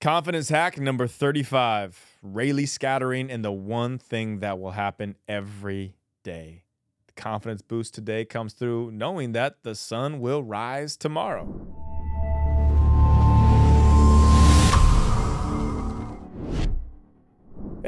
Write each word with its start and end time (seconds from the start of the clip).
Confidence 0.00 0.48
hack 0.48 0.80
number 0.80 1.06
35 1.06 2.16
Rayleigh 2.22 2.64
scattering 2.64 3.30
and 3.30 3.44
the 3.44 3.52
one 3.52 3.98
thing 3.98 4.38
that 4.38 4.58
will 4.58 4.70
happen 4.70 5.14
every 5.28 5.94
day. 6.22 6.64
The 7.06 7.20
confidence 7.20 7.60
boost 7.60 7.92
today 7.92 8.24
comes 8.24 8.54
through 8.54 8.92
knowing 8.92 9.32
that 9.32 9.62
the 9.62 9.74
sun 9.74 10.20
will 10.20 10.42
rise 10.42 10.96
tomorrow. 10.96 11.79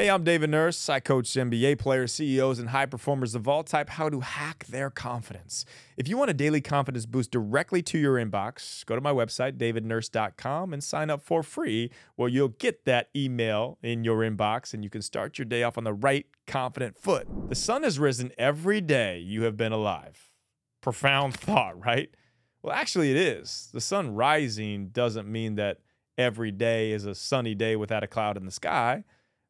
Hey, 0.03 0.11
I'm 0.11 0.25
David 0.25 0.51
Nurse. 0.51 0.89
I 0.89 0.99
coach 0.99 1.29
NBA 1.29 1.79
players, 1.79 2.13
CEOs, 2.15 2.59
and 2.59 2.71
high 2.71 2.87
performers 2.87 3.37
of 3.37 3.47
all 3.47 3.63
type 3.63 3.89
how 3.89 4.09
to 4.09 4.19
hack 4.19 4.67
their 4.67 4.91
confidence. 4.91 5.65
If 5.97 6.09
you 6.09 6.17
want 6.17 6.29
a 6.29 6.35
daily 6.35 6.61
confidence 6.61 7.07
boost 7.07 7.31
directly 7.31 7.83
to 7.83 7.99
your 7.99 8.17
inbox, 8.17 8.85
go 8.85 8.97
to 8.97 9.01
my 9.01 9.13
website, 9.13 9.59
davidnurse.com, 9.59 10.73
and 10.73 10.83
sign 10.83 11.09
up 11.09 11.23
for 11.23 11.45
free, 11.45 11.93
where 12.17 12.29
you'll 12.29 12.49
get 12.49 12.85
that 12.85 13.11
email 13.15 13.79
in 13.81 14.03
your 14.03 14.29
inbox 14.29 14.75
and 14.75 14.83
you 14.83 14.91
can 14.91 15.03
start 15.03 15.39
your 15.39 15.45
day 15.45 15.63
off 15.63 15.79
on 15.79 15.85
the 15.85 15.95
right, 15.95 16.27
confident 16.49 16.99
foot. 16.99 17.29
The 17.49 17.55
sun 17.55 17.85
has 17.85 18.01
risen 18.01 18.33
every 18.37 18.81
day 18.81 19.21
you 19.21 19.45
have 19.45 19.57
been 19.57 19.71
alive. 19.71 20.33
Profound 20.81 21.35
thought, 21.35 21.81
right? 21.81 22.13
Well, 22.61 22.75
actually, 22.75 23.13
it 23.13 23.17
is. 23.17 23.69
The 23.73 23.81
sun 23.81 24.17
rising 24.17 24.89
doesn't 24.89 25.31
mean 25.31 25.55
that 25.55 25.79
every 26.19 26.51
day 26.51 26.91
is 26.91 27.07
a 27.07 27.15
sunny 27.15 27.55
day 27.55 27.77
without 27.77 28.03
a 28.03 28.09
cloud 28.09 28.37
in 28.37 28.47
the 28.47 28.51
sky. 28.51 29.05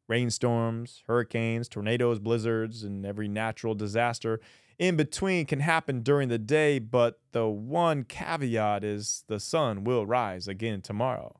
Rainstorms, 0.07 1.03
hurricanes, 1.07 1.69
tornadoes, 1.69 2.19
blizzards, 2.19 2.83
and 2.83 3.05
every 3.05 3.27
natural 3.27 3.73
disaster 3.73 4.39
in 4.79 4.95
between 4.95 5.45
can 5.45 5.59
happen 5.59 6.01
during 6.01 6.29
the 6.29 6.37
day, 6.37 6.79
but 6.79 7.19
the 7.31 7.47
one 7.47 8.03
caveat 8.03 8.83
is 8.83 9.23
the 9.27 9.39
sun 9.39 9.83
will 9.83 10.05
rise 10.05 10.47
again 10.47 10.81
tomorrow. 10.81 11.39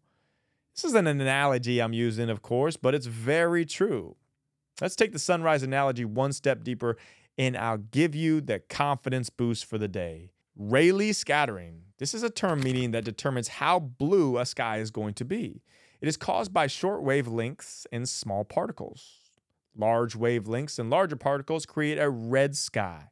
This 0.75 0.85
is 0.85 0.93
an 0.93 1.07
analogy 1.07 1.81
I'm 1.81 1.93
using, 1.93 2.29
of 2.29 2.41
course, 2.41 2.77
but 2.77 2.95
it's 2.95 3.05
very 3.05 3.65
true. 3.65 4.15
Let's 4.81 4.95
take 4.95 5.11
the 5.11 5.19
sunrise 5.19 5.63
analogy 5.63 6.05
one 6.05 6.33
step 6.33 6.63
deeper, 6.63 6.97
and 7.37 7.55
I'll 7.57 7.77
give 7.77 8.15
you 8.15 8.41
the 8.41 8.59
confidence 8.59 9.29
boost 9.29 9.65
for 9.65 9.77
the 9.77 9.87
day. 9.87 10.31
Rayleigh 10.55 11.13
scattering. 11.13 11.81
This 11.97 12.13
is 12.13 12.23
a 12.23 12.29
term 12.29 12.61
meaning 12.61 12.91
that 12.91 13.05
determines 13.05 13.47
how 13.47 13.79
blue 13.79 14.37
a 14.37 14.45
sky 14.45 14.77
is 14.77 14.91
going 14.91 15.13
to 15.15 15.25
be. 15.25 15.61
It 16.03 16.09
is 16.09 16.17
caused 16.17 16.51
by 16.53 16.67
short 16.67 17.01
wavelengths 17.01 17.85
and 17.89 18.09
small 18.09 18.43
particles. 18.43 19.21
Large 19.73 20.15
wavelengths 20.15 20.77
and 20.77 20.89
larger 20.89 21.15
particles 21.15 21.65
create 21.65 21.97
a 21.97 22.09
red 22.09 22.57
sky. 22.57 23.07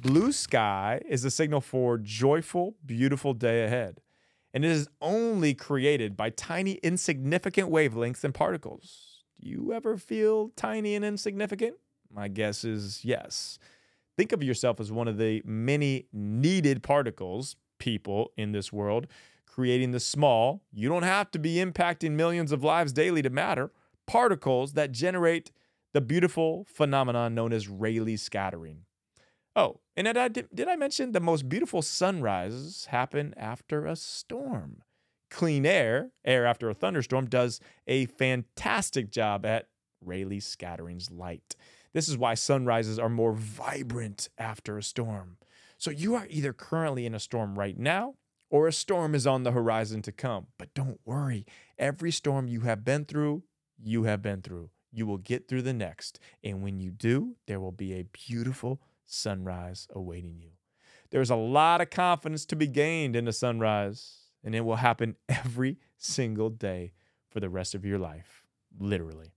Blue 0.00 0.32
sky 0.32 1.00
is 1.08 1.24
a 1.24 1.30
signal 1.30 1.60
for 1.60 1.98
joyful, 1.98 2.74
beautiful 2.84 3.32
day 3.32 3.64
ahead. 3.64 4.00
And 4.52 4.64
it 4.64 4.72
is 4.72 4.88
only 5.00 5.54
created 5.54 6.16
by 6.16 6.30
tiny, 6.30 6.80
insignificant 6.82 7.70
wavelengths 7.70 8.24
and 8.24 8.34
particles. 8.34 9.22
Do 9.40 9.48
you 9.48 9.72
ever 9.72 9.96
feel 9.96 10.48
tiny 10.56 10.96
and 10.96 11.04
insignificant? 11.04 11.76
My 12.12 12.26
guess 12.26 12.64
is 12.64 13.04
yes. 13.04 13.60
Think 14.16 14.32
of 14.32 14.42
yourself 14.42 14.80
as 14.80 14.90
one 14.90 15.06
of 15.06 15.16
the 15.16 15.42
many 15.44 16.06
needed 16.12 16.82
particles, 16.82 17.54
people 17.78 18.32
in 18.36 18.50
this 18.50 18.72
world 18.72 19.06
creating 19.52 19.90
the 19.90 20.00
small, 20.00 20.62
you 20.72 20.88
don't 20.88 21.02
have 21.02 21.30
to 21.30 21.38
be 21.38 21.56
impacting 21.56 22.12
millions 22.12 22.52
of 22.52 22.64
lives 22.64 22.92
daily 22.92 23.20
to 23.20 23.28
matter, 23.28 23.70
particles 24.06 24.72
that 24.72 24.92
generate 24.92 25.52
the 25.92 26.00
beautiful 26.00 26.64
phenomenon 26.64 27.34
known 27.34 27.52
as 27.52 27.68
Rayleigh 27.68 28.16
scattering. 28.16 28.86
Oh, 29.54 29.80
and 29.94 30.06
did 30.06 30.16
I, 30.16 30.28
did 30.28 30.68
I 30.68 30.76
mention 30.76 31.12
the 31.12 31.20
most 31.20 31.50
beautiful 31.50 31.82
sunrises 31.82 32.86
happen 32.86 33.34
after 33.36 33.84
a 33.84 33.94
storm? 33.94 34.82
Clean 35.30 35.66
air, 35.66 36.12
air 36.24 36.46
after 36.46 36.70
a 36.70 36.74
thunderstorm, 36.74 37.26
does 37.26 37.60
a 37.86 38.06
fantastic 38.06 39.10
job 39.10 39.44
at 39.44 39.68
Rayleigh 40.00 40.40
scattering's 40.40 41.10
light. 41.10 41.56
This 41.92 42.08
is 42.08 42.16
why 42.16 42.34
sunrises 42.34 42.98
are 42.98 43.10
more 43.10 43.34
vibrant 43.34 44.30
after 44.38 44.78
a 44.78 44.82
storm. 44.82 45.36
So 45.76 45.90
you 45.90 46.14
are 46.14 46.26
either 46.30 46.54
currently 46.54 47.04
in 47.04 47.14
a 47.14 47.20
storm 47.20 47.58
right 47.58 47.78
now 47.78 48.14
or 48.52 48.68
a 48.68 48.72
storm 48.72 49.14
is 49.14 49.26
on 49.26 49.44
the 49.44 49.50
horizon 49.50 50.02
to 50.02 50.12
come. 50.12 50.46
But 50.58 50.74
don't 50.74 51.00
worry, 51.06 51.46
every 51.78 52.12
storm 52.12 52.48
you 52.48 52.60
have 52.60 52.84
been 52.84 53.06
through, 53.06 53.44
you 53.82 54.04
have 54.04 54.20
been 54.20 54.42
through. 54.42 54.68
You 54.92 55.06
will 55.06 55.16
get 55.16 55.48
through 55.48 55.62
the 55.62 55.72
next. 55.72 56.20
And 56.44 56.62
when 56.62 56.78
you 56.78 56.90
do, 56.90 57.36
there 57.46 57.58
will 57.58 57.72
be 57.72 57.94
a 57.94 58.04
beautiful 58.04 58.82
sunrise 59.06 59.88
awaiting 59.94 60.38
you. 60.38 60.50
There's 61.10 61.30
a 61.30 61.36
lot 61.36 61.80
of 61.80 61.88
confidence 61.88 62.44
to 62.46 62.56
be 62.56 62.66
gained 62.66 63.16
in 63.16 63.24
the 63.24 63.32
sunrise, 63.32 64.18
and 64.44 64.54
it 64.54 64.60
will 64.60 64.76
happen 64.76 65.16
every 65.30 65.78
single 65.96 66.50
day 66.50 66.92
for 67.30 67.40
the 67.40 67.48
rest 67.48 67.74
of 67.74 67.86
your 67.86 67.98
life, 67.98 68.44
literally. 68.78 69.32